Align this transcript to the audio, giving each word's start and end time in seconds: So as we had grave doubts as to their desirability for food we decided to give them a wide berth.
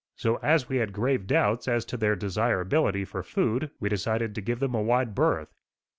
So 0.15 0.37
as 0.37 0.67
we 0.67 0.77
had 0.77 0.93
grave 0.93 1.27
doubts 1.27 1.67
as 1.67 1.85
to 1.85 1.95
their 1.95 2.15
desirability 2.15 3.05
for 3.05 3.21
food 3.21 3.69
we 3.79 3.87
decided 3.87 4.33
to 4.33 4.41
give 4.41 4.59
them 4.59 4.73
a 4.73 4.81
wide 4.81 5.13
berth. 5.13 5.53